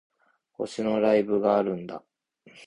[0.57, 2.01] 推しのライブがあるんだ